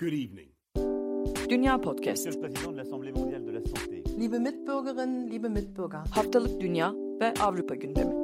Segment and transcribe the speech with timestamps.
[0.00, 0.48] Good evening.
[1.50, 2.26] Dünya Podcast.
[2.26, 4.02] Monsieur le Président de l'Assemblée mondiale de la santé.
[4.16, 6.00] Liebe Mitbürgerinnen, liebe Mitbürger.
[6.10, 8.14] Haftalık Dünya ve Avrupa gündemi.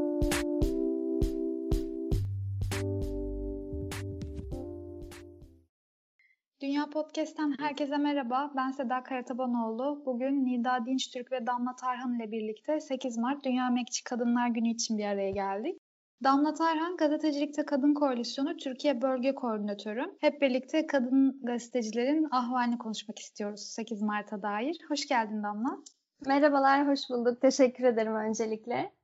[6.63, 8.53] Dünya Podcast'ten herkese merhaba.
[8.57, 10.03] Ben Seda Karatabanoğlu.
[10.07, 14.99] Bugün Nida Dinçtürk ve Damla Tarhan ile birlikte 8 Mart Dünya Emekçi Kadınlar Günü için
[14.99, 15.81] bir araya geldik.
[16.25, 20.17] Damla Tarhan, Gazetecilikte Kadın Koalisyonu Türkiye Bölge Koordinatörü.
[20.21, 24.79] Hep birlikte kadın gazetecilerin ahvalini konuşmak istiyoruz 8 Mart'a dair.
[24.89, 25.79] Hoş geldin Damla.
[26.27, 27.41] Merhabalar, hoş bulduk.
[27.41, 28.96] Teşekkür ederim öncelikle.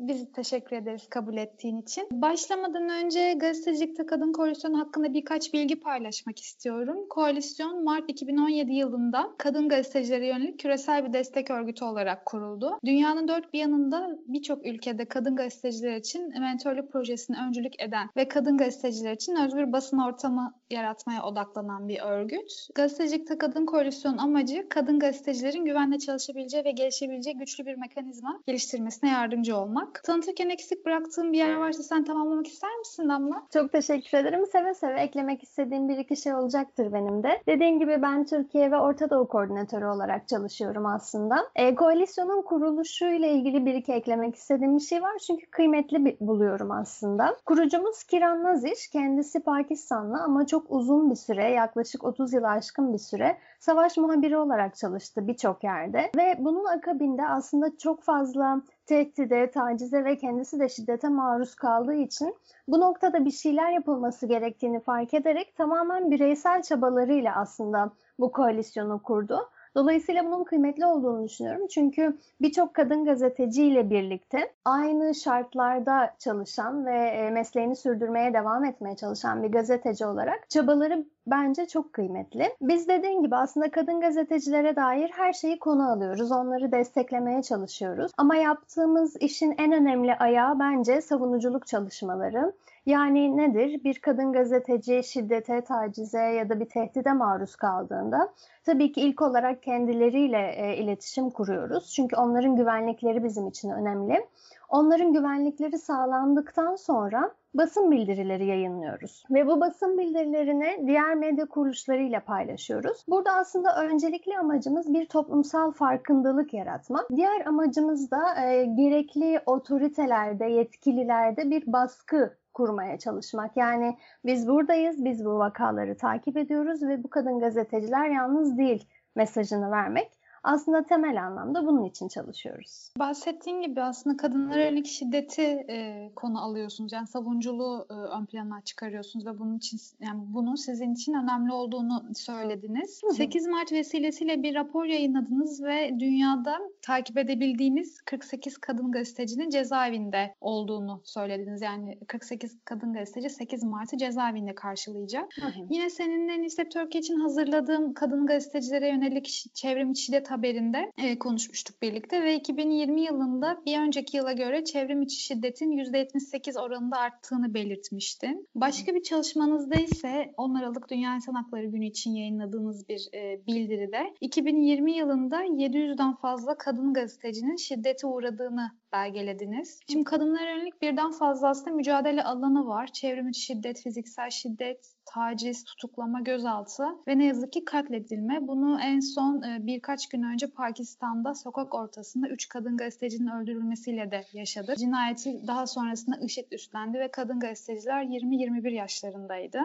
[0.00, 2.08] Biz teşekkür ederiz kabul ettiğin için.
[2.12, 6.98] Başlamadan önce gazetecilikte kadın koalisyonu hakkında birkaç bilgi paylaşmak istiyorum.
[7.10, 12.78] Koalisyon Mart 2017 yılında kadın gazetecilere yönelik küresel bir destek örgütü olarak kuruldu.
[12.84, 18.58] Dünyanın dört bir yanında birçok ülkede kadın gazeteciler için mentörlük projesini öncülük eden ve kadın
[18.58, 22.68] gazeteciler için özgür basın ortamı yaratmaya odaklanan bir örgüt.
[22.74, 29.56] Gazetecilikte kadın koalisyonu amacı kadın gazetecilerin güvenle çalışabileceği ve gelişebileceği güçlü bir mekanizma geliştirmesine yardımcı
[29.56, 29.89] olmak.
[29.94, 33.42] Tanıtırken eksik bıraktığım bir yer varsa sen tamamlamak ister misin Damla?
[33.52, 34.46] Çok teşekkür ederim.
[34.46, 37.42] Seve seve eklemek istediğim bir iki şey olacaktır benim de.
[37.46, 41.48] Dediğim gibi ben Türkiye ve Orta Doğu koordinatörü olarak çalışıyorum aslında.
[41.56, 45.18] E, koalisyonun kuruluşuyla ilgili bir iki eklemek istediğim bir şey var.
[45.26, 47.36] Çünkü kıymetli bir, buluyorum aslında.
[47.46, 48.88] Kurucumuz Kiran Naziş.
[48.88, 54.38] Kendisi Pakistanlı ama çok uzun bir süre, yaklaşık 30 yıl aşkın bir süre savaş muhabiri
[54.38, 56.10] olarak çalıştı birçok yerde.
[56.16, 62.36] Ve bunun akabinde aslında çok fazla tehdide, tacize ve kendisi de şiddete maruz kaldığı için
[62.68, 69.50] bu noktada bir şeyler yapılması gerektiğini fark ederek tamamen bireysel çabalarıyla aslında bu koalisyonu kurdu.
[69.74, 71.66] Dolayısıyla bunun kıymetli olduğunu düşünüyorum.
[71.66, 79.52] Çünkü birçok kadın gazeteciyle birlikte aynı şartlarda çalışan ve mesleğini sürdürmeye devam etmeye çalışan bir
[79.52, 82.48] gazeteci olarak çabaları bence çok kıymetli.
[82.60, 86.32] Biz dediğin gibi aslında kadın gazetecilere dair her şeyi konu alıyoruz.
[86.32, 88.12] Onları desteklemeye çalışıyoruz.
[88.16, 92.52] Ama yaptığımız işin en önemli ayağı bence savunuculuk çalışmaları.
[92.86, 93.84] Yani nedir?
[93.84, 98.32] Bir kadın gazeteci şiddete, tacize ya da bir tehdide maruz kaldığında
[98.64, 101.92] tabii ki ilk olarak kendileriyle e, iletişim kuruyoruz.
[101.94, 104.26] Çünkü onların güvenlikleri bizim için önemli.
[104.68, 109.24] Onların güvenlikleri sağlandıktan sonra basın bildirileri yayınlıyoruz.
[109.30, 113.04] Ve bu basın bildirilerini diğer medya kuruluşlarıyla paylaşıyoruz.
[113.08, 117.06] Burada aslında öncelikli amacımız bir toplumsal farkındalık yaratmak.
[117.16, 123.56] Diğer amacımız da e, gerekli otoritelerde, yetkililerde bir baskı kurmaya çalışmak.
[123.56, 129.70] Yani biz buradayız, biz bu vakaları takip ediyoruz ve bu kadın gazeteciler yalnız değil mesajını
[129.70, 132.90] vermek aslında temel anlamda bunun için çalışıyoruz.
[132.98, 136.92] Bahsettiğin gibi aslında kadınlara yönelik şiddeti e, konu alıyorsunuz.
[136.92, 142.02] Yani savunuculuğu e, ön plana çıkarıyorsunuz ve bunun için yani bunun sizin için önemli olduğunu
[142.14, 143.00] söylediniz.
[143.02, 143.14] Hı hı.
[143.14, 151.00] 8 Mart vesilesiyle bir rapor yayınladınız ve dünyada takip edebildiğimiz 48 kadın gazetecinin cezaevinde olduğunu
[151.04, 151.62] söylediniz.
[151.62, 155.36] Yani 48 kadın gazeteci 8 Mart'ı cezaevinde karşılayacak.
[155.40, 155.66] Hı hı.
[155.70, 161.82] Yine seninle Nisep Türkiye için hazırladığım kadın gazetecilere yönelik çevrim içi şiddet haberinde e, konuşmuştuk
[161.82, 168.48] birlikte ve 2020 yılında bir önceki yıla göre çevrim içi şiddetin %78 oranında arttığını belirtmiştin.
[168.54, 174.14] Başka bir çalışmanızda ise 10 Aralık Dünya İnsan Hakları Günü için yayınladığınız bir e, bildiride
[174.20, 179.80] 2020 yılında 700'den fazla kadın gazetecinin şiddete uğradığını belgelediniz.
[179.92, 182.86] Şimdi kadınlara yönelik birden fazla aslında mücadele alanı var.
[182.86, 188.48] Çevrim içi şiddet, fiziksel şiddet, taciz, tutuklama, gözaltı ve ne yazık ki katledilme.
[188.48, 194.24] Bunu en son e, birkaç gün önce Pakistan'da sokak ortasında 3 kadın gazetecinin öldürülmesiyle de
[194.32, 194.74] yaşadı.
[194.78, 199.60] Cinayeti daha sonrasında IŞİD üstlendi ve kadın gazeteciler 20-21 yaşlarındaydı.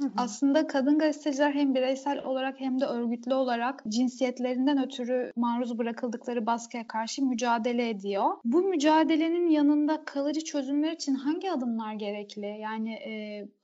[0.00, 0.10] Hı hı.
[0.16, 6.86] Aslında kadın gazeteciler hem bireysel olarak hem de örgütlü olarak cinsiyetlerinden ötürü maruz bırakıldıkları baskıya
[6.86, 8.24] karşı mücadele ediyor.
[8.44, 12.46] Bu mücadelenin yanında kalıcı çözümler için hangi adımlar gerekli?
[12.60, 13.12] Yani e,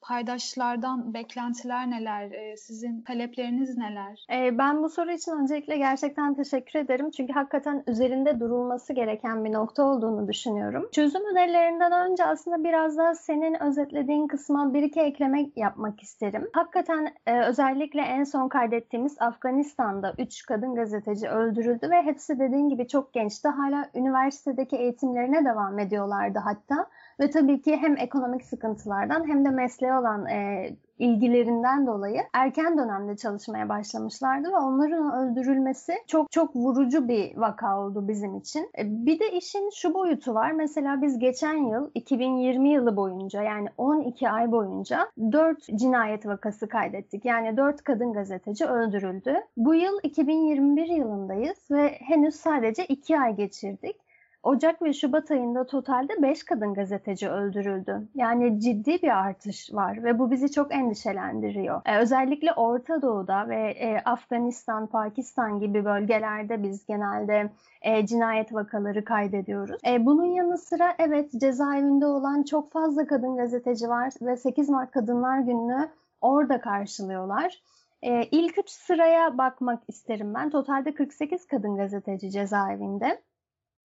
[0.00, 2.30] paydaşlardan beklentiler neler?
[2.30, 4.26] E, sizin talepleriniz neler?
[4.32, 7.10] E, ben bu soru için öncelikle gerçekten teşekkür ederim.
[7.10, 10.88] Çünkü hakikaten üzerinde durulması gereken bir nokta olduğunu düşünüyorum.
[10.92, 16.48] Çözüm önerilerinden önce aslında biraz daha senin özetlediğin kısma bir iki ekleme yapmak isterim.
[16.52, 22.88] Hakikaten e, özellikle en son kaydettiğimiz Afganistan'da 3 kadın gazeteci öldürüldü ve hepsi dediğin gibi
[22.88, 23.48] çok gençti.
[23.48, 26.86] Hala üniversitedeki eğitimlerine devam ediyorlardı hatta.
[27.20, 33.16] Ve tabii ki hem ekonomik sıkıntılardan hem de mesleğe olan e, ilgilerinden dolayı erken dönemde
[33.16, 38.70] çalışmaya başlamışlardı ve onların öldürülmesi çok çok vurucu bir vaka oldu bizim için.
[38.78, 40.50] E, bir de işin şu boyutu var.
[40.50, 47.24] Mesela biz geçen yıl 2020 yılı boyunca yani 12 ay boyunca 4 cinayet vakası kaydettik.
[47.24, 49.34] Yani 4 kadın gazeteci öldürüldü.
[49.56, 54.05] Bu yıl 2021 yılındayız ve henüz sadece 2 ay geçirdik.
[54.46, 58.08] Ocak ve Şubat ayında totalde 5 kadın gazeteci öldürüldü.
[58.14, 61.82] Yani ciddi bir artış var ve bu bizi çok endişelendiriyor.
[61.86, 67.50] Ee, özellikle Orta Doğu'da ve e, Afganistan, Pakistan gibi bölgelerde biz genelde
[67.82, 69.80] e, cinayet vakaları kaydediyoruz.
[69.86, 74.90] E, bunun yanı sıra evet cezaevinde olan çok fazla kadın gazeteci var ve 8 Mart
[74.90, 75.88] Kadınlar Günü'nü
[76.20, 77.62] orada karşılıyorlar.
[78.02, 80.50] E, ilk üç sıraya bakmak isterim ben.
[80.50, 83.20] Totalde 48 kadın gazeteci cezaevinde.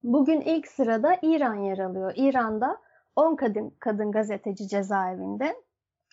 [0.03, 2.13] Bugün ilk sırada İran yer alıyor.
[2.15, 2.77] İran'da
[3.15, 5.55] 10 kadın, kadın gazeteci cezaevinde.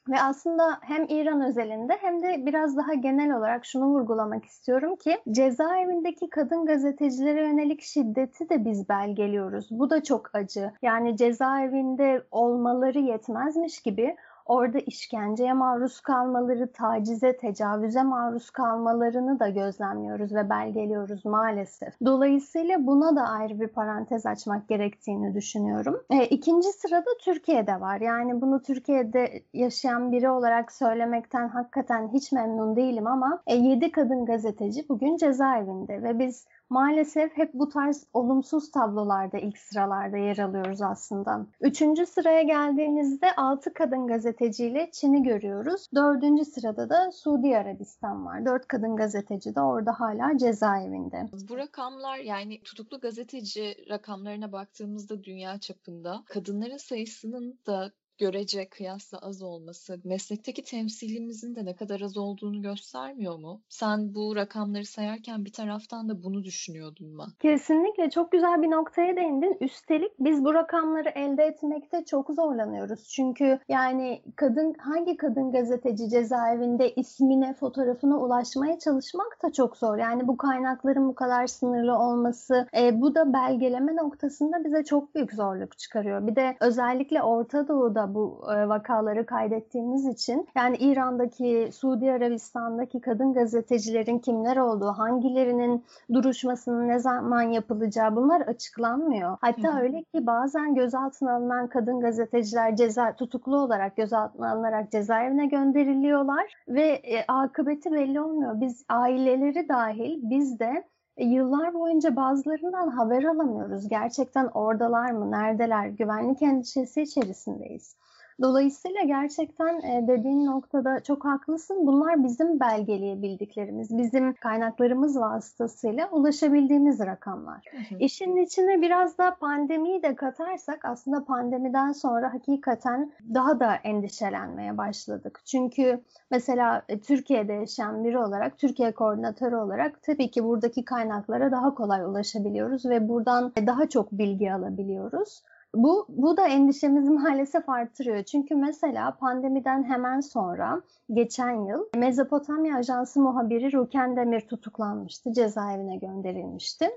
[0.08, 5.18] Ve aslında hem İran özelinde hem de biraz daha genel olarak şunu vurgulamak istiyorum ki
[5.30, 9.68] cezaevindeki kadın gazetecilere yönelik şiddeti de biz belgeliyoruz.
[9.70, 10.72] Bu da çok acı.
[10.82, 14.16] Yani cezaevinde olmaları yetmezmiş gibi
[14.48, 21.94] orada işkenceye maruz kalmaları, tacize, tecavüze maruz kalmalarını da gözlemliyoruz ve belgeliyoruz maalesef.
[22.04, 26.02] Dolayısıyla buna da ayrı bir parantez açmak gerektiğini düşünüyorum.
[26.10, 28.00] E, ikinci sırada Türkiye'de var.
[28.00, 34.24] Yani bunu Türkiye'de yaşayan biri olarak söylemekten hakikaten hiç memnun değilim ama e, 7 kadın
[34.24, 40.82] gazeteci bugün cezaevinde ve biz maalesef hep bu tarz olumsuz tablolarda ilk sıralarda yer alıyoruz
[40.82, 41.46] aslında.
[41.60, 45.86] Üçüncü sıraya geldiğimizde 6 kadın gazeteciyle Çin'i görüyoruz.
[45.94, 48.46] Dördüncü sırada da Suudi Arabistan var.
[48.46, 51.26] Dört kadın gazeteci de orada hala cezaevinde.
[51.48, 59.42] Bu rakamlar yani tutuklu gazeteci rakamlarına baktığımızda dünya çapında kadınların sayısının da görece kıyasla az
[59.42, 63.60] olması meslekteki temsilimizin de ne kadar az olduğunu göstermiyor mu?
[63.68, 67.26] Sen bu rakamları sayarken bir taraftan da bunu düşünüyordun mu?
[67.40, 69.56] Kesinlikle çok güzel bir noktaya değindin.
[69.60, 73.08] Üstelik biz bu rakamları elde etmekte çok zorlanıyoruz.
[73.08, 79.98] Çünkü yani kadın hangi kadın gazeteci cezaevinde ismine, fotoğrafına ulaşmaya çalışmak da çok zor.
[79.98, 85.32] Yani bu kaynakların bu kadar sınırlı olması, e, bu da belgeleme noktasında bize çok büyük
[85.32, 86.26] zorluk çıkarıyor.
[86.26, 93.34] Bir de özellikle Orta Doğu'da bu e, vakaları kaydettiğimiz için yani İran'daki, Suudi Arabistan'daki kadın
[93.34, 99.36] gazetecilerin kimler olduğu, hangilerinin duruşmasının ne zaman yapılacağı bunlar açıklanmıyor.
[99.40, 99.80] Hatta Hı-hı.
[99.82, 106.86] öyle ki bazen gözaltına alınan kadın gazeteciler ceza tutuklu olarak gözaltına alınarak cezaevine gönderiliyorlar ve
[106.86, 108.60] e, akıbeti belli olmuyor.
[108.60, 110.84] Biz aileleri dahil biz de
[111.18, 113.88] yıllar boyunca bazılarından haber alamıyoruz.
[113.88, 115.86] Gerçekten oradalar mı, neredeler?
[115.86, 117.96] Güvenlik endişesi içerisindeyiz.
[118.42, 121.86] Dolayısıyla gerçekten e, dediğin noktada çok haklısın.
[121.86, 127.64] Bunlar bizim belgeleyebildiklerimiz, bizim kaynaklarımız vasıtasıyla ulaşabildiğimiz rakamlar.
[127.70, 127.98] Hı hı.
[128.00, 135.40] İşin içine biraz da pandemiyi de katarsak aslında pandemiden sonra hakikaten daha da endişelenmeye başladık.
[135.44, 136.00] Çünkü
[136.30, 142.02] mesela e, Türkiye'de yaşayan biri olarak, Türkiye koordinatörü olarak tabii ki buradaki kaynaklara daha kolay
[142.02, 145.42] ulaşabiliyoruz ve buradan daha çok bilgi alabiliyoruz.
[145.74, 148.22] Bu, bu da endişemizi maalesef artırıyor.
[148.22, 150.82] Çünkü mesela pandemiden hemen sonra
[151.12, 155.32] geçen yıl Mezopotamya Ajansı muhabiri Ruken Demir tutuklanmıştı.
[155.32, 156.90] Cezaevine gönderilmişti.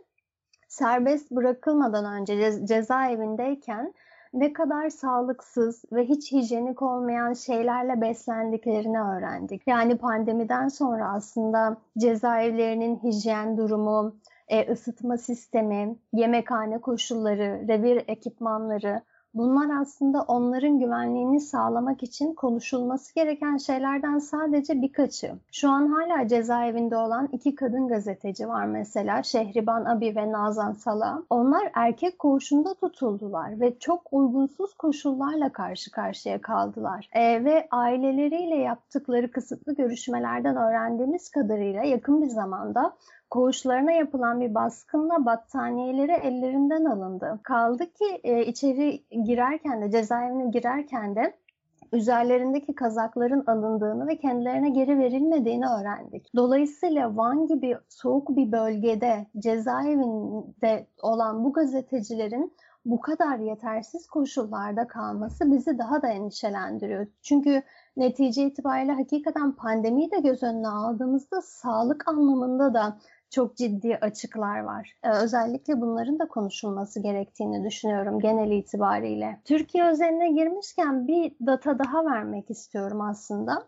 [0.68, 3.94] Serbest bırakılmadan önce ce- cezaevindeyken
[4.34, 9.62] ne kadar sağlıksız ve hiç hijyenik olmayan şeylerle beslendiklerini öğrendik.
[9.68, 14.16] Yani pandemiden sonra aslında cezaevlerinin hijyen durumu,
[14.52, 19.02] e, ısıtma sistemi, yemekhane koşulları, revir ekipmanları
[19.34, 25.32] bunlar aslında onların güvenliğini sağlamak için konuşulması gereken şeylerden sadece birkaçı.
[25.52, 31.24] Şu an hala cezaevinde olan iki kadın gazeteci var mesela Şehriban Abi ve Nazan Sala.
[31.30, 37.10] Onlar erkek koğuşunda tutuldular ve çok uygunsuz koşullarla karşı karşıya kaldılar.
[37.14, 42.94] E, ve aileleriyle yaptıkları kısıtlı görüşmelerden öğrendiğimiz kadarıyla yakın bir zamanda
[43.32, 47.40] koğuşlarına yapılan bir baskınla battaniyeleri ellerinden alındı.
[47.44, 51.34] Kaldı ki e, içeri girerken de cezaevine girerken de
[51.94, 56.36] üzerlerindeki kazakların alındığını ve kendilerine geri verilmediğini öğrendik.
[56.36, 62.54] Dolayısıyla Van gibi soğuk bir bölgede cezaevinde olan bu gazetecilerin
[62.86, 67.08] bu kadar yetersiz koşullarda kalması bizi daha da endişelendiriyor.
[67.22, 67.64] Çünkü
[67.98, 72.98] netice itibariyle hakikaten pandemiyi de göz önüne aldığımızda sağlık anlamında da
[73.32, 74.96] çok ciddi açıklar var.
[75.04, 79.42] Ee, özellikle bunların da konuşulması gerektiğini düşünüyorum genel itibariyle.
[79.46, 83.68] Türkiye özeline girmişken bir data daha vermek istiyorum aslında.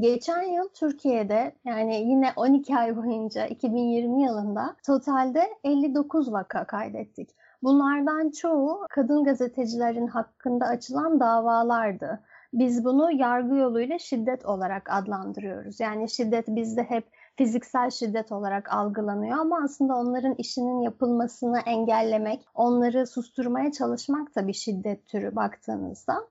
[0.00, 7.30] Geçen yıl Türkiye'de yani yine 12 ay boyunca 2020 yılında totalde 59 vaka kaydettik.
[7.62, 12.20] Bunlardan çoğu kadın gazetecilerin hakkında açılan davalardı.
[12.52, 15.80] Biz bunu yargı yoluyla şiddet olarak adlandırıyoruz.
[15.80, 17.04] Yani şiddet bizde hep
[17.42, 24.52] fiziksel şiddet olarak algılanıyor ama aslında onların işinin yapılmasını engellemek, onları susturmaya çalışmak da bir
[24.52, 26.28] şiddet türü baktığınızda.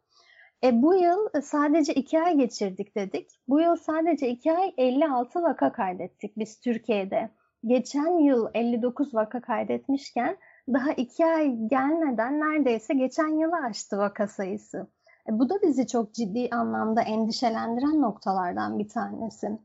[0.63, 3.29] E, bu yıl sadece iki ay geçirdik dedik.
[3.47, 7.29] Bu yıl sadece iki ay 56 vaka kaydettik biz Türkiye'de.
[7.65, 10.37] Geçen yıl 59 vaka kaydetmişken
[10.67, 14.87] daha iki ay gelmeden neredeyse geçen yılı aştı vaka sayısı.
[15.29, 19.59] E, bu da bizi çok ciddi anlamda endişelendiren noktalardan bir tanesi.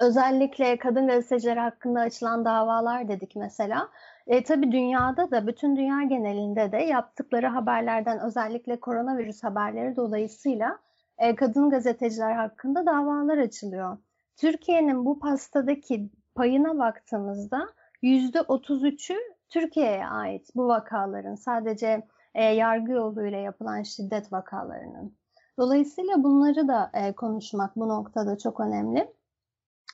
[0.00, 3.88] Özellikle kadın gazeteciler hakkında açılan davalar dedik mesela.
[4.26, 10.78] E, tabii dünyada da bütün dünya genelinde de yaptıkları haberlerden özellikle koronavirüs haberleri dolayısıyla
[11.18, 13.98] e, kadın gazeteciler hakkında davalar açılıyor.
[14.36, 17.68] Türkiye'nin bu pastadaki payına baktığımızda
[18.02, 19.16] %33'ü
[19.48, 25.16] Türkiye'ye ait bu vakaların sadece e, yargı yoluyla yapılan şiddet vakalarının.
[25.58, 29.19] Dolayısıyla bunları da e, konuşmak bu noktada çok önemli.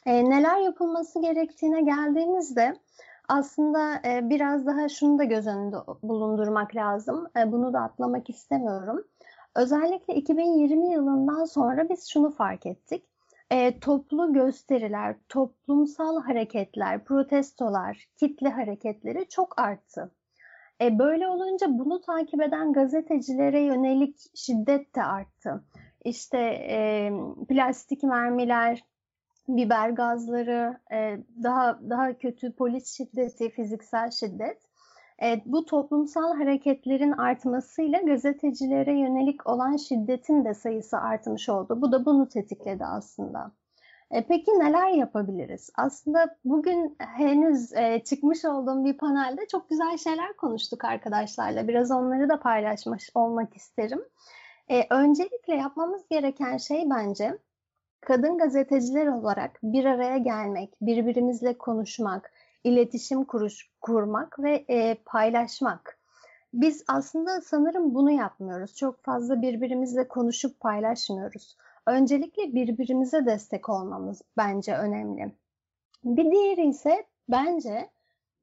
[0.07, 2.77] E, neler yapılması gerektiğine geldiğimizde
[3.29, 7.27] aslında e, biraz daha şunu da göz önünde bulundurmak lazım.
[7.39, 9.05] E, bunu da atlamak istemiyorum.
[9.57, 13.05] Özellikle 2020 yılından sonra biz şunu fark ettik.
[13.51, 20.11] E, toplu gösteriler, toplumsal hareketler, protestolar, kitle hareketleri çok arttı.
[20.81, 25.65] E, böyle olunca bunu takip eden gazetecilere yönelik şiddet de arttı.
[26.05, 27.11] İşte e,
[27.49, 28.85] plastik mermiler,
[29.49, 34.59] biber gazları, e, daha daha kötü polis şiddeti, fiziksel şiddet.
[35.23, 41.83] E, bu toplumsal hareketlerin artmasıyla gazetecilere yönelik olan şiddetin de sayısı artmış oldu.
[41.83, 43.53] Bu da bunu tetikledi aslında.
[44.11, 45.71] E, peki neler yapabiliriz?
[45.77, 51.69] Aslında bugün henüz e, çıkmış olduğum bir panelde çok güzel şeyler konuştuk arkadaşlarla.
[51.69, 54.05] Biraz onları da paylaşmış olmak isterim.
[54.71, 57.39] E, öncelikle yapmamız gereken şey bence
[58.01, 62.33] kadın gazeteciler olarak bir araya gelmek, birbirimizle konuşmak,
[62.65, 65.99] iletişim kuruş, kurmak ve e, paylaşmak.
[66.55, 68.75] Biz aslında sanırım bunu yapmıyoruz.
[68.75, 71.57] Çok fazla birbirimizle konuşup paylaşmıyoruz.
[71.87, 75.33] Öncelikle birbirimize destek olmamız bence önemli.
[76.05, 77.91] Bir diğeri ise bence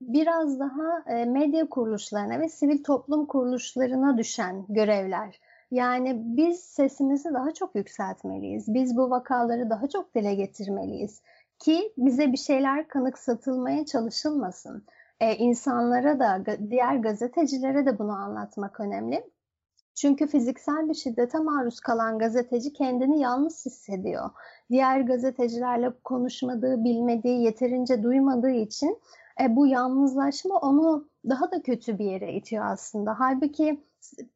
[0.01, 5.39] biraz daha e, medya kuruluşlarına ve sivil toplum kuruluşlarına düşen görevler.
[5.73, 8.73] Yani biz sesimizi daha çok yükseltmeliyiz.
[8.73, 11.21] Biz bu vakaları daha çok dile getirmeliyiz
[11.59, 14.85] ki bize bir şeyler kanıksatılmaya çalışılmasın.
[15.19, 19.23] Ee, insanlara da diğer gazetecilere de bunu anlatmak önemli.
[19.95, 24.29] Çünkü fiziksel bir şiddete maruz kalan gazeteci kendini yalnız hissediyor.
[24.69, 28.99] Diğer gazetecilerle konuşmadığı, bilmediği, yeterince duymadığı için
[29.41, 33.19] e, bu yalnızlaşma onu daha da kötü bir yere itiyor aslında.
[33.19, 33.83] Halbuki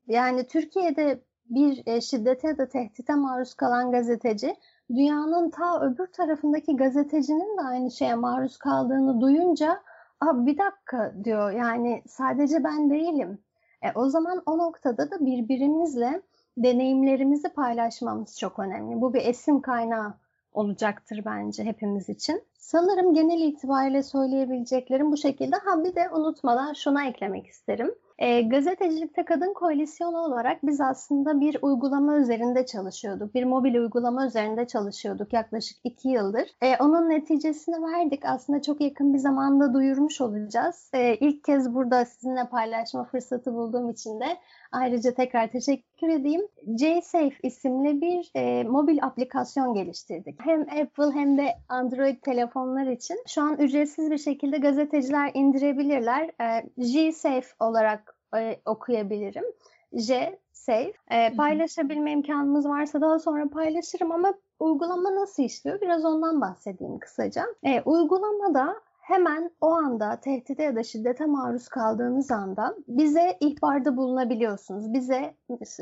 [0.08, 4.56] yani Türkiye'de bir e, şiddete ya da tehdite maruz kalan gazeteci
[4.90, 9.80] dünyanın ta öbür tarafındaki gazetecinin de aynı şeye maruz kaldığını duyunca
[10.22, 13.40] Aa, bir dakika diyor yani sadece ben değilim.
[13.82, 16.22] E, o zaman o noktada da birbirimizle
[16.58, 19.02] deneyimlerimizi paylaşmamız çok önemli.
[19.02, 20.14] Bu bir esin kaynağı
[20.54, 22.44] olacaktır bence hepimiz için.
[22.54, 25.56] Sanırım genel itibariyle söyleyebileceklerim bu şekilde.
[25.56, 27.96] Ha bir de unutmadan şuna eklemek isterim.
[28.20, 33.36] E, gazetecilikte kadın koalisyonu olarak biz aslında bir uygulama üzerinde çalışıyorduk.
[33.36, 36.50] Bir mobil uygulama üzerinde çalışıyorduk yaklaşık iki yıldır.
[36.62, 38.26] E, onun neticesini verdik.
[38.26, 40.92] Aslında çok yakın bir zamanda duyurmuş olacağız.
[40.94, 44.38] E, ilk kez burada sizinle paylaşma fırsatı bulduğum için de
[44.72, 46.42] ayrıca tekrar teşekkür edeyim.
[46.80, 50.40] JSafe isimli bir e, mobil aplikasyon geliştirdik.
[50.40, 56.32] Hem Apple hem de Android telefonlar için şu an ücretsiz bir şekilde gazeteciler indirebilirler.
[56.42, 59.46] E, G-Safe olarak e, okuyabilirim.
[59.94, 60.94] J Save.
[61.12, 65.82] E, paylaşabilme imkanımız varsa daha sonra paylaşırım ama uygulama nasıl işliyor?
[65.82, 67.46] Biraz ondan bahsedeyim kısaca.
[67.64, 74.94] E, uygulamada hemen o anda tehdide ya da şiddete maruz kaldığınız anda bize ihbarda bulunabiliyorsunuz.
[74.94, 75.34] Bize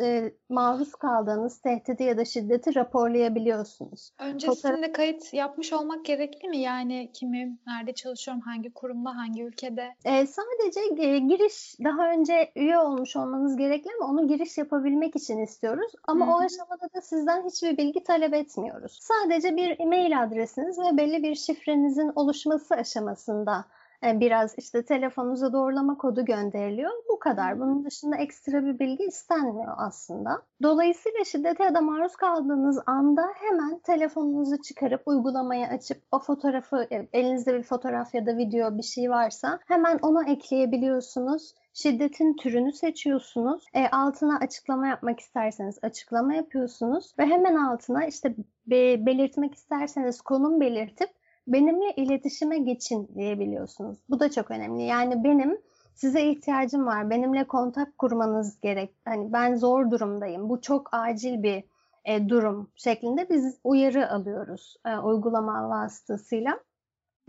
[0.01, 4.11] e, maruz kaldığınız tehdidi ya da şiddeti raporlayabiliyorsunuz.
[4.19, 4.93] Öncesinde Fotoğraf...
[4.93, 6.57] kayıt yapmış olmak gerekli mi?
[6.57, 9.95] Yani kimim, nerede çalışıyorum, hangi kurumda, hangi ülkede?
[10.05, 15.37] E, sadece e, giriş daha önce üye olmuş olmanız gerekli ama onu giriş yapabilmek için
[15.37, 15.91] istiyoruz.
[16.07, 16.35] Ama Hı-hı.
[16.35, 18.99] o aşamada da sizden hiçbir bilgi talep etmiyoruz.
[19.01, 23.65] Sadece bir e-mail adresiniz ve belli bir şifrenizin oluşması aşaması aşamasında
[24.03, 26.91] E, biraz işte telefonunuza doğrulama kodu gönderiliyor.
[27.09, 27.59] Bu kadar.
[27.59, 30.41] Bunun dışında ekstra bir bilgi istenmiyor aslında.
[30.63, 37.07] Dolayısıyla şiddete ya da maruz kaldığınız anda hemen telefonunuzu çıkarıp uygulamayı açıp o fotoğrafı e,
[37.13, 41.55] elinizde bir fotoğraf ya da video bir şey varsa hemen onu ekleyebiliyorsunuz.
[41.73, 43.65] Şiddetin türünü seçiyorsunuz.
[43.73, 48.35] E, altına açıklama yapmak isterseniz açıklama yapıyorsunuz ve hemen altına işte
[48.67, 51.09] be, belirtmek isterseniz konum belirtip
[51.47, 53.97] benimle iletişime geçin diyebiliyorsunuz.
[54.09, 54.83] Bu da çok önemli.
[54.83, 55.57] Yani benim
[55.95, 57.09] size ihtiyacım var.
[57.09, 58.93] Benimle kontak kurmanız gerek.
[59.05, 60.49] Hani ben zor durumdayım.
[60.49, 61.63] Bu çok acil bir
[62.05, 66.59] e, durum şeklinde biz uyarı alıyoruz e, uygulama vasıtasıyla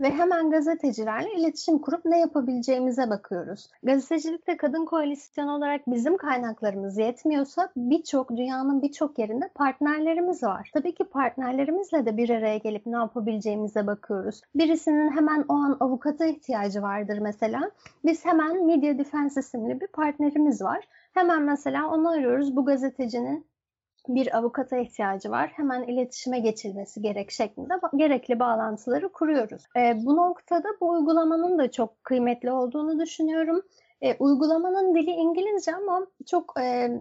[0.01, 3.67] ve hemen gazetecilerle iletişim kurup ne yapabileceğimize bakıyoruz.
[3.83, 10.71] Gazetecilikte kadın koalisyonu olarak bizim kaynaklarımız yetmiyorsa birçok dünyanın birçok yerinde partnerlerimiz var.
[10.73, 14.41] Tabii ki partnerlerimizle de bir araya gelip ne yapabileceğimize bakıyoruz.
[14.55, 17.71] Birisinin hemen o an avukata ihtiyacı vardır mesela.
[18.05, 20.87] Biz hemen Media Defense isimli bir partnerimiz var.
[21.13, 22.55] Hemen mesela onu arıyoruz.
[22.55, 23.45] Bu gazetecinin
[24.07, 25.51] bir avukata ihtiyacı var.
[25.55, 29.61] Hemen iletişime geçilmesi gerek şeklinde gerekli bağlantıları kuruyoruz.
[29.77, 33.61] E, bu noktada bu uygulamanın da çok kıymetli olduğunu düşünüyorum.
[34.01, 36.91] E, uygulamanın dili İngilizce ama çok e,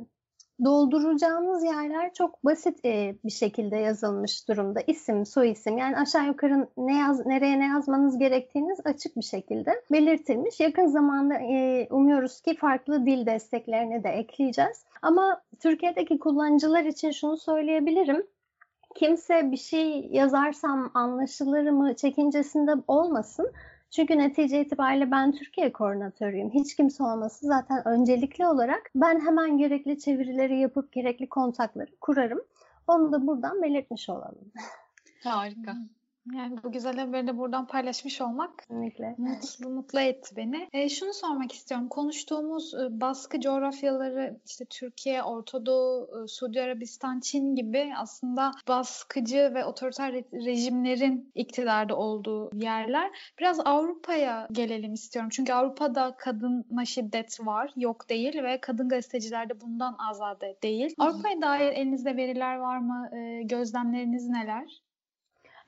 [0.64, 4.80] dolduracağımız yerler çok basit e, bir şekilde yazılmış durumda.
[4.86, 10.60] İsim, soyisim yani aşağı yukarı ne yaz, nereye ne yazmanız gerektiğiniz açık bir şekilde belirtilmiş.
[10.60, 14.84] Yakın zamanda e, umuyoruz ki farklı dil desteklerini de ekleyeceğiz.
[15.02, 18.26] Ama Türkiye'deki kullanıcılar için şunu söyleyebilirim
[18.96, 23.52] kimse bir şey yazarsam anlaşılır mı çekincesinde olmasın.
[23.96, 26.50] Çünkü netice itibariyle ben Türkiye koordinatörüyüm.
[26.50, 32.40] Hiç kimse olması zaten öncelikli olarak ben hemen gerekli çevirileri yapıp gerekli kontakları kurarım.
[32.86, 34.52] Onu da buradan belirtmiş olalım.
[35.24, 35.76] Harika.
[36.34, 39.14] Yani bu güzel haberi de buradan paylaşmış olmak Kesinlikle.
[39.18, 40.68] mutlu, mutlu etti beni.
[40.72, 41.88] E, şunu sormak istiyorum.
[41.88, 49.52] Konuştuğumuz e, baskı coğrafyaları işte Türkiye, Orta Doğu, e, Suudi Arabistan, Çin gibi aslında baskıcı
[49.54, 53.10] ve otoriter rejimlerin iktidarda olduğu yerler.
[53.38, 55.30] Biraz Avrupa'ya gelelim istiyorum.
[55.32, 60.94] Çünkü Avrupa'da kadına şiddet var, yok değil ve kadın gazeteciler de bundan azade değil.
[60.98, 63.10] Avrupa'ya dair elinizde veriler var mı?
[63.16, 64.85] E, gözlemleriniz neler?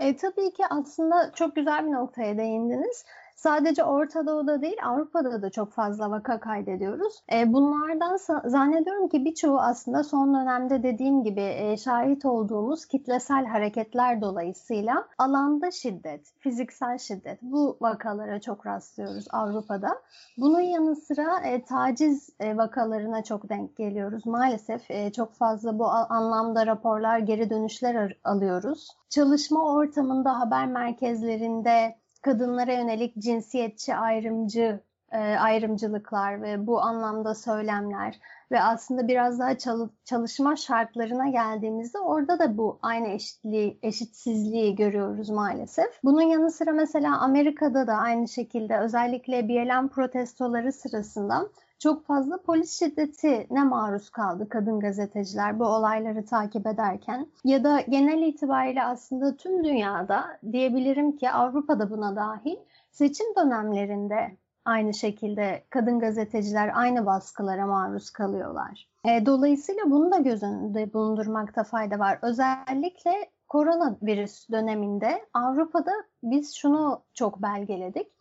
[0.01, 3.05] E, tabii ki aslında çok güzel bir noktaya değindiniz.
[3.39, 7.23] Sadece Orta Doğu'da değil Avrupa'da da çok fazla vaka kaydediyoruz.
[7.33, 14.21] E, bunlardan zannediyorum ki birçoğu aslında son dönemde dediğim gibi e, şahit olduğumuz kitlesel hareketler
[14.21, 20.03] dolayısıyla alanda şiddet, fiziksel şiddet bu vakalara çok rastlıyoruz Avrupa'da.
[20.39, 24.27] Bunun yanı sıra e, taciz e, vakalarına çok denk geliyoruz.
[24.27, 28.89] Maalesef e, çok fazla bu anlamda raporlar, geri dönüşler alıyoruz.
[29.11, 34.81] Çalışma ortamında, haber merkezlerinde kadınlara yönelik cinsiyetçi ayrımcı
[35.13, 38.21] e, ayrımcılıklar ve bu anlamda söylemler
[38.53, 39.59] ve aslında biraz daha
[40.05, 46.01] çalışma şartlarına geldiğimizde orada da bu aynı eşitliği, eşitsizliği görüyoruz maalesef.
[46.05, 52.79] Bunun yanı sıra mesela Amerika'da da aynı şekilde özellikle BLM protestoları sırasında çok fazla polis
[52.79, 57.27] şiddetine maruz kaldı kadın gazeteciler bu olayları takip ederken.
[57.45, 62.57] Ya da genel itibariyle aslında tüm dünyada diyebilirim ki Avrupa'da buna dahil
[62.91, 68.89] seçim dönemlerinde aynı şekilde kadın gazeteciler aynı baskılara maruz kalıyorlar.
[69.05, 72.19] E, dolayısıyla bunu da göz önünde bulundurmakta fayda var.
[72.23, 78.18] Özellikle koronavirüs döneminde Avrupa'da biz şunu çok belgeledik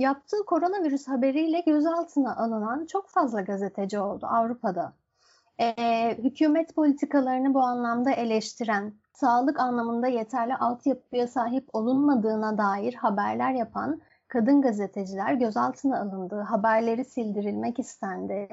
[0.00, 4.92] yaptığı koronavirüs haberiyle gözaltına alınan çok fazla gazeteci oldu Avrupa'da.
[5.60, 14.00] Ee, hükümet politikalarını bu anlamda eleştiren, sağlık anlamında yeterli altyapıya sahip olunmadığına dair haberler yapan
[14.28, 18.48] kadın gazeteciler gözaltına alındı, haberleri sildirilmek istendi.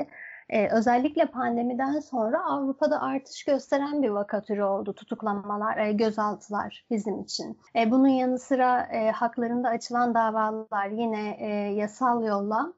[0.49, 7.21] Ee, özellikle pandemiden sonra Avrupa'da artış gösteren bir vaka türü oldu tutuklamalar, e, gözaltılar bizim
[7.21, 7.59] için.
[7.75, 12.73] E, bunun yanı sıra e, haklarında açılan davalar yine e, yasal yolla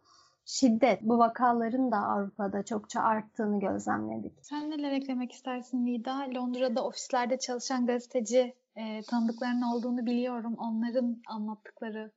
[0.45, 4.33] şiddet, bu vakaların da Avrupa'da çokça arttığını gözlemledik.
[4.41, 6.27] Sen neler eklemek istersin Vida?
[6.35, 10.55] Londra'da ofislerde çalışan gazeteci e, tanıdıklarının olduğunu biliyorum.
[10.57, 12.11] Onların anlattıkları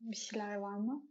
[0.00, 1.02] bir şeyler var mı?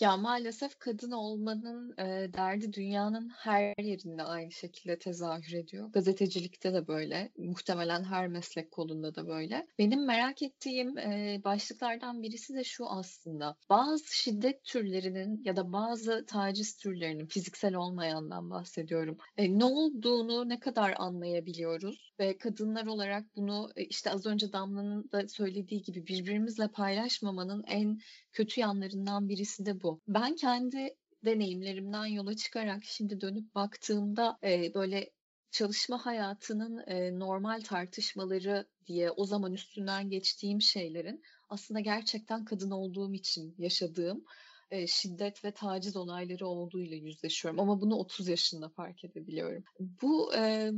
[0.00, 5.90] Ya maalesef kadın olmanın e, derdi dünyanın her yerinde aynı şekilde tezahür ediyor.
[5.92, 7.32] Gazetecilikte de böyle.
[7.38, 9.66] Muhtemelen her meslek kolunda da böyle.
[9.78, 13.56] Benim merak ettiğim e, başlıklardan birisi de şu aslında.
[13.70, 19.18] Bazı şiddet türlerinin ya da bazı taciz türlerinin fiziksel olmayandan bahsediyorum.
[19.36, 22.09] E, ne olduğunu ne kadar anlayabiliyoruz?
[22.20, 28.00] Ve kadınlar olarak bunu e, işte az önce Damla'nın da söylediği gibi birbirimizle paylaşmamanın en
[28.32, 30.00] kötü yanlarından birisi de bu.
[30.08, 35.10] Ben kendi deneyimlerimden yola çıkarak şimdi dönüp baktığımda e, böyle
[35.50, 43.14] çalışma hayatının e, normal tartışmaları diye o zaman üstünden geçtiğim şeylerin aslında gerçekten kadın olduğum
[43.14, 44.24] için yaşadığım
[44.70, 47.60] e, şiddet ve taciz olayları olduğuyla yüzleşiyorum.
[47.60, 49.64] Ama bunu 30 yaşında fark edebiliyorum.
[49.78, 50.70] Bu e,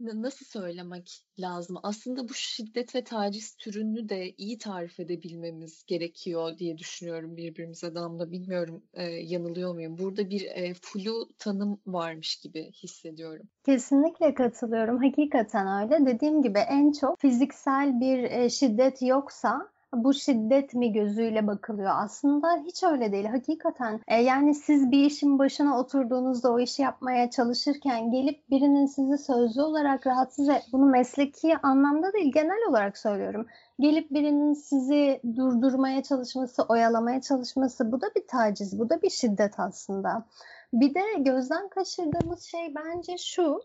[0.00, 1.76] nasıl söylemek lazım?
[1.82, 8.30] Aslında bu şiddet ve taciz türünü de iyi tarif edebilmemiz gerekiyor diye düşünüyorum birbirimize damla.
[8.30, 9.98] Bilmiyorum e, yanılıyor muyum?
[9.98, 13.48] Burada bir e, flu tanım varmış gibi hissediyorum.
[13.66, 15.02] Kesinlikle katılıyorum.
[15.02, 16.06] Hakikaten öyle.
[16.06, 21.90] Dediğim gibi en çok fiziksel bir e, şiddet yoksa bu şiddet mi gözüyle bakılıyor.
[21.94, 23.24] Aslında hiç öyle değil.
[23.24, 29.18] Hakikaten e, yani siz bir işin başına oturduğunuzda o işi yapmaya çalışırken gelip birinin sizi
[29.18, 33.46] sözlü olarak rahatsız et, bunu mesleki anlamda değil genel olarak söylüyorum.
[33.80, 39.60] Gelip birinin sizi durdurmaya çalışması, oyalamaya çalışması bu da bir taciz, bu da bir şiddet
[39.60, 40.26] aslında.
[40.72, 43.60] Bir de gözden kaçırdığımız şey bence şu,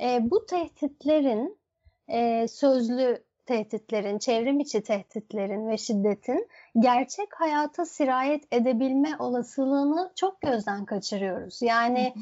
[0.00, 1.58] e, bu tehditlerin
[2.08, 6.48] e, sözlü tehditlerin, çevrim içi tehditlerin ve şiddetin
[6.78, 11.62] gerçek hayata sirayet edebilme olasılığını çok gözden kaçırıyoruz.
[11.62, 12.14] Yani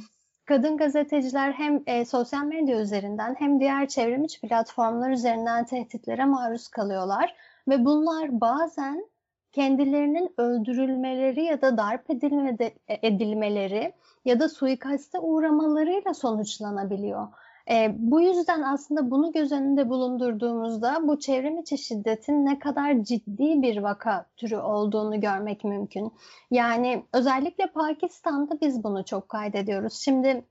[0.44, 6.68] kadın gazeteciler hem e, sosyal medya üzerinden hem diğer çevrim içi platformlar üzerinden tehditlere maruz
[6.68, 7.34] kalıyorlar
[7.68, 9.08] ve bunlar bazen
[9.52, 12.56] kendilerinin öldürülmeleri ya da darp edilme
[12.88, 13.92] edilmeleri
[14.24, 17.28] ya da suikaste uğramalarıyla sonuçlanabiliyor.
[17.70, 23.62] E, bu yüzden aslında bunu göz önünde bulundurduğumuzda bu çevrim içi şiddetin ne kadar ciddi
[23.62, 26.12] bir vaka türü olduğunu görmek mümkün.
[26.50, 29.92] Yani özellikle Pakistan'da biz bunu çok kaydediyoruz.
[29.94, 30.44] Şimdi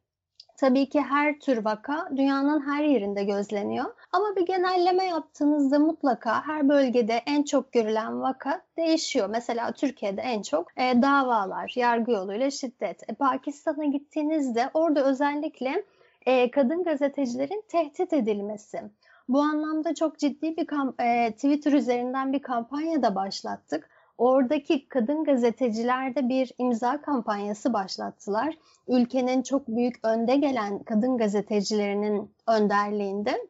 [0.58, 3.86] Tabii ki her tür vaka dünyanın her yerinde gözleniyor.
[4.12, 9.30] Ama bir genelleme yaptığınızda mutlaka her bölgede en çok görülen vaka değişiyor.
[9.30, 13.10] Mesela Türkiye'de en çok e, davalar, yargı yoluyla şiddet.
[13.10, 15.84] E, Pakistan'a gittiğinizde orada özellikle
[16.28, 18.82] e, kadın gazetecilerin tehdit edilmesi.
[19.30, 20.68] Bu anlamda çok ciddi bir
[21.04, 23.90] e, Twitter üzerinden bir kampanya da başlattık.
[24.18, 28.58] Oradaki kadın gazeteciler de bir imza kampanyası başlattılar.
[28.88, 33.48] Ülkenin çok büyük önde gelen kadın gazetecilerinin önderliğinde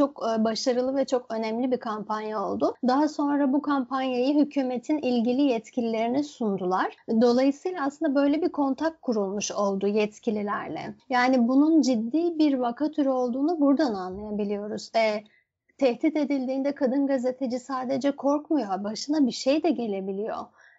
[0.00, 2.74] çok e, başarılı ve çok önemli bir kampanya oldu.
[2.88, 6.96] Daha sonra bu kampanyayı hükümetin ilgili yetkililerine sundular.
[7.20, 10.94] Dolayısıyla aslında böyle bir kontak kurulmuş oldu yetkililerle.
[11.10, 14.90] Yani bunun ciddi bir vaka türü olduğunu buradan anlayabiliyoruz.
[14.96, 15.24] E,
[15.78, 20.36] tehdit edildiğinde kadın gazeteci sadece korkmuyor, başına bir şey de gelebiliyor.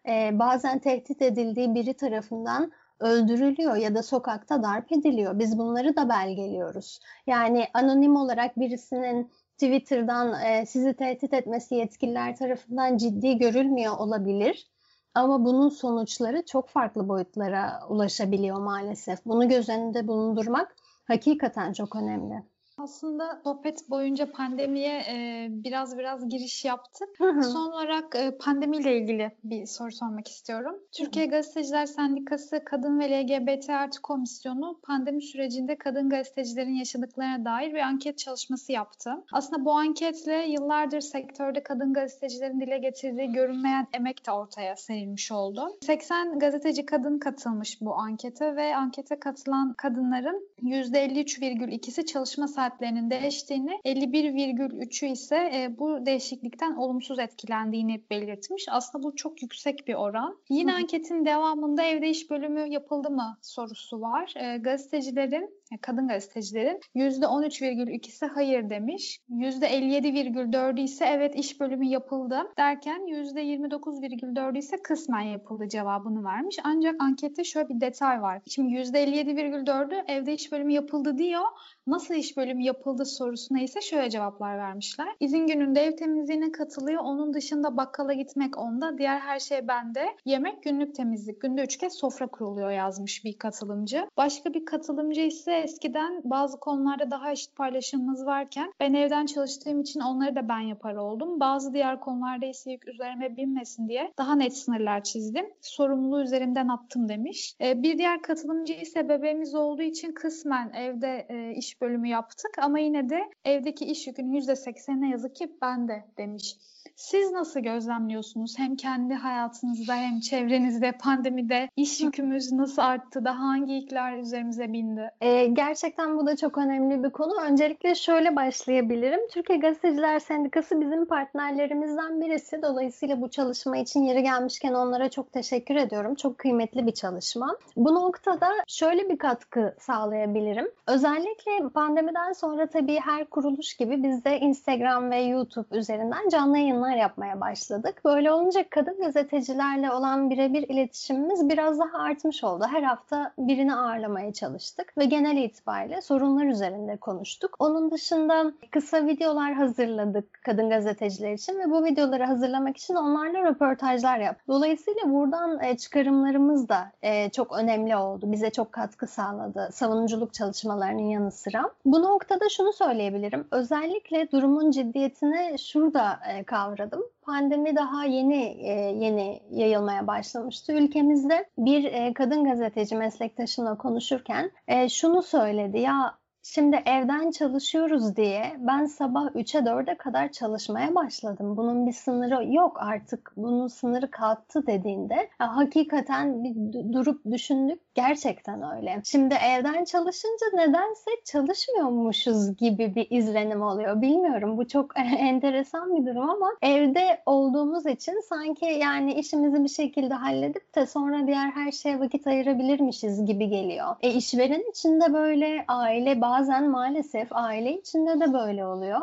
[0.07, 2.71] E, bazen tehdit edildiği biri tarafından
[3.01, 5.39] öldürülüyor ya da sokakta darp ediliyor.
[5.39, 6.99] Biz bunları da belgeliyoruz.
[7.27, 14.67] Yani anonim olarak birisinin Twitter'dan e, sizi tehdit etmesi yetkililer tarafından ciddi görülmüyor olabilir.
[15.13, 19.25] Ama bunun sonuçları çok farklı boyutlara ulaşabiliyor maalesef.
[19.25, 20.75] Bunu göz önünde bulundurmak
[21.07, 22.43] hakikaten çok önemli.
[22.83, 27.09] Aslında sohbet boyunca pandemiye e, biraz biraz giriş yaptık.
[27.19, 30.75] Son olarak e, pandemiyle ilgili bir soru sormak istiyorum.
[30.91, 37.79] Türkiye Gazeteciler Sendikası Kadın ve LGBT Artı Komisyonu pandemi sürecinde kadın gazetecilerin yaşadıklarına dair bir
[37.79, 39.11] anket çalışması yaptı.
[39.31, 45.77] Aslında bu anketle yıllardır sektörde kadın gazetecilerin dile getirdiği görünmeyen emek de ortaya serilmiş oldu.
[45.81, 53.79] 80 gazeteci kadın katılmış bu ankete ve ankete katılan kadınların %53,2'si çalışma saat saatlerinin değiştiğini,
[53.85, 58.65] 51,3'ü ise e, bu değişiklikten olumsuz etkilendiğini belirtmiş.
[58.69, 60.37] Aslında bu çok yüksek bir oran.
[60.49, 64.33] Yine anketin devamında evde iş bölümü yapıldı mı sorusu var.
[64.35, 69.19] E, gazetecilerin kadın gazetecilerin %13,2'si hayır demiş.
[69.29, 76.57] %57,4'ü ise evet iş bölümü yapıldı derken %29,4'ü ise kısmen yapıldı cevabını vermiş.
[76.63, 78.41] Ancak ankette şöyle bir detay var.
[78.47, 81.45] Şimdi %57,4'ü evde iş bölümü yapıldı diyor.
[81.87, 85.07] Nasıl iş bölümü yapıldı sorusuna ise şöyle cevaplar vermişler.
[85.19, 87.03] İzin gününde ev temizliğine katılıyor.
[87.03, 88.97] Onun dışında bakkala gitmek onda.
[88.97, 90.05] Diğer her şey bende.
[90.25, 91.41] Yemek günlük temizlik.
[91.41, 94.07] Günde üç kez sofra kuruluyor yazmış bir katılımcı.
[94.17, 99.99] Başka bir katılımcı ise eskiden bazı konularda daha eşit paylaşımımız varken ben evden çalıştığım için
[99.99, 101.39] onları da ben yapar oldum.
[101.39, 105.45] Bazı diğer konularda ise yük üzerime binmesin diye daha net sınırlar çizdim.
[105.61, 107.55] Sorumluluğu üzerinden attım demiş.
[107.61, 112.79] Ee, bir diğer katılımcı ise bebeğimiz olduğu için kısmen evde e, iş bölümü yaptık ama
[112.79, 116.57] yine de evdeki iş yükünün %80'ine yazık ki ben de demiş.
[116.95, 118.59] Siz nasıl gözlemliyorsunuz?
[118.59, 125.11] Hem kendi hayatınızda hem çevrenizde pandemide iş yükümüz nasıl arttı da hangi yükler üzerimize bindi?
[125.21, 127.33] Ee, gerçekten bu da çok önemli bir konu.
[127.41, 129.19] Öncelikle şöyle başlayabilirim.
[129.31, 132.61] Türkiye Gazeteciler Sendikası bizim partnerlerimizden birisi.
[132.61, 136.15] Dolayısıyla bu çalışma için yeri gelmişken onlara çok teşekkür ediyorum.
[136.15, 137.57] Çok kıymetli bir çalışma.
[137.75, 140.67] Bu noktada şöyle bir katkı sağlayabilirim.
[140.87, 147.01] Özellikle pandemiden sonra tabii her kuruluş gibi biz de Instagram ve YouTube üzerinden canlı yayınlar
[147.01, 148.01] yapmaya başladık.
[148.05, 152.65] Böyle olunca kadın gazetecilerle olan birebir iletişimimiz biraz daha artmış oldu.
[152.71, 157.55] Her hafta birini ağırlamaya çalıştık ve genel itibariyle sorunlar üzerinde konuştuk.
[157.59, 164.19] Onun dışında kısa videolar hazırladık kadın gazeteciler için ve bu videoları hazırlamak için onlarla röportajlar
[164.19, 164.47] yaptık.
[164.47, 168.31] Dolayısıyla buradan e, çıkarımlarımız da e, çok önemli oldu.
[168.31, 171.69] Bize çok katkı sağladı savunuculuk çalışmalarının yanı sıra.
[171.85, 173.47] Bu noktada şunu söyleyebilirim.
[173.51, 177.03] Özellikle durumun ciddiyetini şurada e, kavradım.
[177.21, 178.71] Pandemi daha yeni e,
[179.05, 180.73] yeni yayılmaya başlamıştı.
[180.73, 185.79] Ülkemizde bir e, kadın gazeteci meslektaşımla konuşurken e, şunu söyledi.
[185.79, 191.57] Ya Şimdi evden çalışıyoruz diye ben sabah 3'e 4'e kadar çalışmaya başladım.
[191.57, 193.33] Bunun bir sınırı yok artık.
[193.37, 196.53] Bunun sınırı kalktı dediğinde ya, hakikaten bir
[196.93, 197.90] durup düşündük.
[197.93, 199.01] Gerçekten öyle.
[199.05, 204.01] Şimdi evden çalışınca nedense çalışmıyormuşuz gibi bir izlenim oluyor.
[204.01, 210.13] Bilmiyorum bu çok enteresan bir durum ama evde olduğumuz için sanki yani işimizi bir şekilde
[210.13, 213.95] halledip de sonra diğer her şeye vakit ayırabilirmişiz gibi geliyor.
[214.01, 219.01] E işveren içinde böyle aile bazen maalesef aile içinde de böyle oluyor.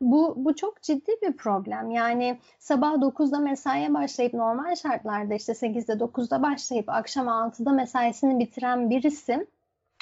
[0.00, 1.90] Bu, bu çok ciddi bir problem.
[1.90, 8.90] Yani sabah 9'da mesaiye başlayıp normal şartlarda işte 8'de 9'da başlayıp akşam 6'da mesaisini bitiren
[8.90, 9.46] birisi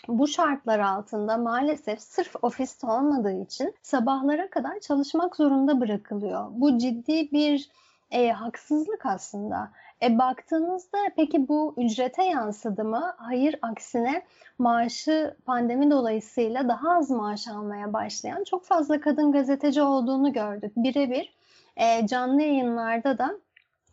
[0.09, 6.47] bu şartlar altında maalesef sırf ofiste olmadığı için sabahlara kadar çalışmak zorunda bırakılıyor.
[6.51, 7.71] Bu ciddi bir
[8.11, 9.73] e, haksızlık aslında.
[10.03, 13.15] E baktığınızda peki bu ücrete yansıdı mı?
[13.17, 14.23] Hayır aksine
[14.59, 20.73] maaşı pandemi dolayısıyla daha az maaş almaya başlayan çok fazla kadın gazeteci olduğunu gördük.
[20.77, 21.35] Birebir
[21.77, 23.39] e, canlı yayınlarda da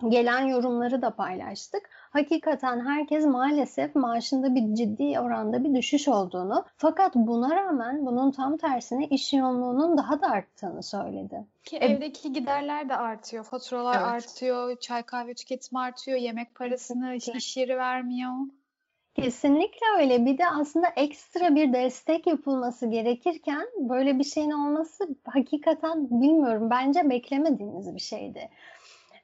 [0.10, 1.89] gelen yorumları da paylaştık.
[2.15, 8.58] Hakikaten herkes maalesef maaşında bir ciddi oranda bir düşüş olduğunu fakat buna rağmen bunun tam
[8.58, 11.45] tersine iş yoğunluğunun daha da arttığını söyledi.
[11.63, 14.08] Ki e, evdeki giderler de artıyor, faturalar evet.
[14.08, 18.32] artıyor, çay kahve tüketimi artıyor, yemek parasını iş yeri vermiyor.
[19.15, 20.25] Kesinlikle öyle.
[20.25, 26.69] Bir de aslında ekstra bir destek yapılması gerekirken böyle bir şeyin olması hakikaten bilmiyorum.
[26.69, 28.49] Bence beklemediğimiz bir şeydi.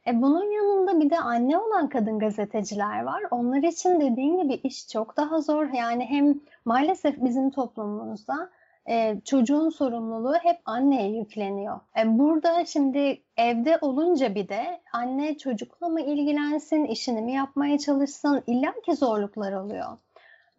[0.07, 3.23] E bunun yanında bir de anne olan kadın gazeteciler var.
[3.31, 5.67] Onlar için dediğin gibi iş çok daha zor.
[5.73, 8.49] Yani hem maalesef bizim toplumumuzda
[8.89, 11.79] e, çocuğun sorumluluğu hep anneye yükleniyor.
[11.97, 18.43] E, burada şimdi evde olunca bir de anne çocukla mı ilgilensin, işini mi yapmaya çalışsın
[18.47, 19.97] illa ki zorluklar oluyor.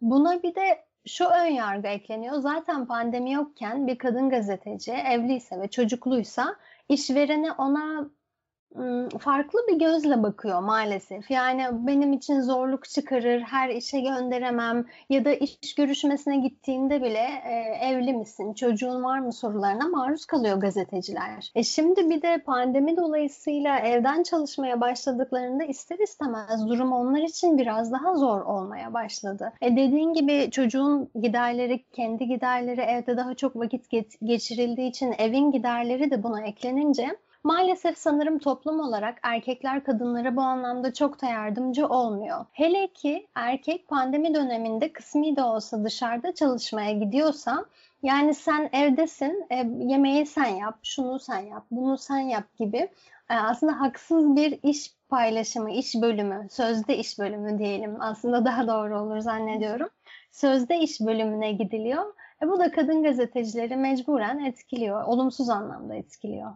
[0.01, 2.35] Buna bir de şu ön yargı ekleniyor.
[2.35, 6.55] Zaten pandemi yokken bir kadın gazeteci evliyse ve çocukluysa
[6.89, 8.09] işvereni ona
[9.19, 11.31] farklı bir gözle bakıyor maalesef.
[11.31, 17.53] Yani benim için zorluk çıkarır, her işe gönderemem ya da iş görüşmesine gittiğinde bile e,
[17.81, 21.51] evli misin, çocuğun var mı sorularına maruz kalıyor gazeteciler.
[21.55, 27.91] E şimdi bir de pandemi dolayısıyla evden çalışmaya başladıklarında ister istemez durum onlar için biraz
[27.91, 29.53] daha zor olmaya başladı.
[29.61, 33.89] E dediğin gibi çocuğun giderleri, kendi giderleri evde daha çok vakit
[34.23, 40.93] geçirildiği için evin giderleri de buna eklenince Maalesef sanırım toplum olarak erkekler kadınlara bu anlamda
[40.93, 42.45] çok da yardımcı olmuyor.
[42.51, 47.65] Hele ki erkek pandemi döneminde kısmi de olsa dışarıda çalışmaya gidiyorsa
[48.03, 52.77] yani sen evdesin, e, yemeği sen yap, şunu sen yap, bunu sen yap gibi
[53.29, 58.99] e, aslında haksız bir iş paylaşımı, iş bölümü, sözde iş bölümü diyelim aslında daha doğru
[58.99, 59.89] olur zannediyorum.
[60.31, 62.13] Sözde iş bölümüne gidiliyor.
[62.43, 66.51] E, bu da kadın gazetecileri mecburen etkiliyor, olumsuz anlamda etkiliyor.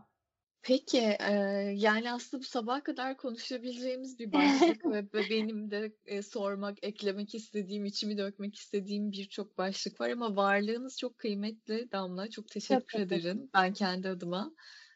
[0.62, 6.78] Peki, eee, yani, aslında bu sabaha kadar konuşabileceğimiz bir başlık ve benim de, eee, sormak,
[6.84, 12.30] eklemek istediğim, içimi dökmek istediğim birçok başlık var ama varlığınız çok kıymetli Damla.
[12.30, 14.52] Çok teşekkür ederim ben kendi adıma.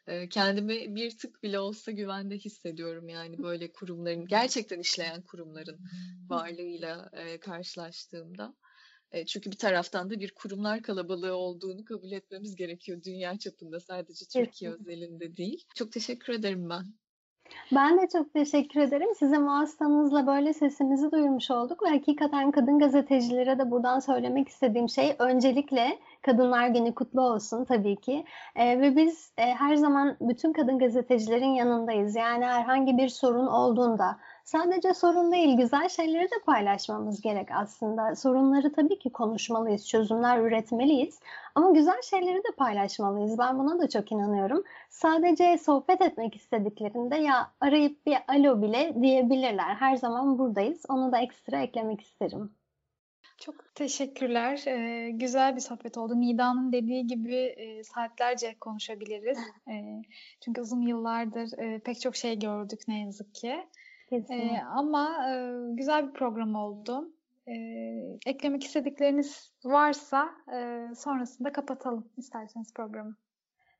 [0.08, 5.80] Eee, kendimi bir tık bile olsa güvende hissediyorum, yani, böyle kurumların, gerçekten işleyen kurumların
[6.30, 8.54] varlığıyla, eee, karşılaştığımda.
[9.12, 14.24] E, çünkü bir taraftan da bir kurumlar kalabalığı olduğunu kabul etmemiz gerekiyor dünya çapında sadece
[14.32, 15.64] Türkiye özelinde değil.
[15.74, 16.84] Çok teşekkür ederim ben.
[17.74, 19.08] Ben de çok teşekkür ederim.
[19.18, 25.16] Sizin vasıtanızla böyle sesimizi duyurmuş olduk ve hakikaten kadın gazetecilere de buradan söylemek istediğim şey
[25.18, 28.24] öncelikle Kadınlar Günü kutlu olsun tabii ki.
[28.56, 32.16] E, ve biz e, her zaman bütün kadın gazetecilerin yanındayız.
[32.16, 38.16] Yani herhangi bir sorun olduğunda sadece sorun değil güzel şeyleri de paylaşmamız gerek aslında.
[38.16, 41.20] Sorunları tabii ki konuşmalıyız, çözümler üretmeliyiz.
[41.54, 43.38] Ama güzel şeyleri de paylaşmalıyız.
[43.38, 44.62] Ben buna da çok inanıyorum.
[44.90, 49.74] Sadece sohbet etmek istediklerinde ya arayıp bir alo bile diyebilirler.
[49.74, 50.82] Her zaman buradayız.
[50.88, 52.61] Onu da ekstra eklemek isterim.
[53.44, 54.62] Çok teşekkürler.
[54.66, 56.20] Ee, güzel bir sohbet oldu.
[56.20, 59.38] Nida'nın dediği gibi e, saatlerce konuşabiliriz.
[59.68, 60.02] E,
[60.40, 63.66] çünkü uzun yıllardır e, pek çok şey gördük ne yazık ki.
[64.12, 67.12] E, ama e, güzel bir program oldu.
[67.48, 67.52] E,
[68.26, 73.16] eklemek istedikleriniz varsa e, sonrasında kapatalım isterseniz programı.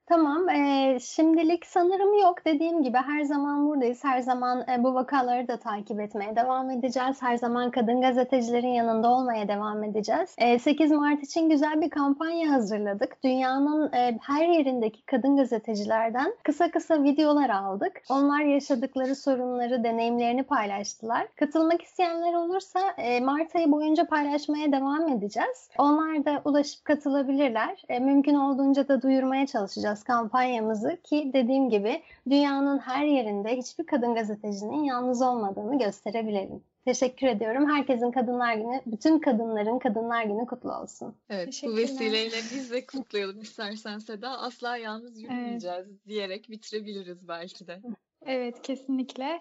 [0.06, 2.44] Tamam, e, şimdilik sanırım yok.
[2.44, 4.04] Dediğim gibi her zaman buradayız.
[4.04, 7.22] Her zaman e, bu vakaları da takip etmeye devam edeceğiz.
[7.22, 10.34] Her zaman kadın gazetecilerin yanında olmaya devam edeceğiz.
[10.38, 13.22] E, 8 Mart için güzel bir kampanya hazırladık.
[13.24, 18.02] Dünyanın e, her yerindeki kadın gazetecilerden kısa kısa videolar aldık.
[18.10, 21.26] Onlar yaşadıkları sorunları, deneyimlerini paylaştılar.
[21.36, 25.70] Katılmak isteyenler olursa e, Mart ayı boyunca paylaşmaya devam edeceğiz.
[25.78, 27.82] Onlar da ulaşıp katılabilirler.
[27.88, 34.14] E, mümkün olduğunca da duyurmaya çalışacağız kampanyamızı ki dediğim gibi dünyanın her yerinde hiçbir kadın
[34.14, 36.62] gazetecinin yalnız olmadığını gösterebilelim.
[36.84, 37.70] Teşekkür ediyorum.
[37.70, 41.14] Herkesin Kadınlar Günü, bütün kadınların Kadınlar Günü kutlu olsun.
[41.30, 44.30] Evet, bu vesileyle biz de kutlayalım istersen Seda.
[44.38, 46.06] Asla yalnız yürümeyeceğiz evet.
[46.06, 47.80] diyerek bitirebiliriz belki de.
[48.26, 49.40] Evet, kesinlikle.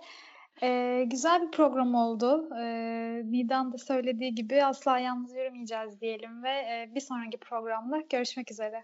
[0.63, 2.49] Ee, güzel bir program oldu.
[2.59, 8.51] Ee, Nidan da söylediği gibi asla yalnız yürümeyeceğiz diyelim ve e, bir sonraki programda görüşmek
[8.51, 8.83] üzere.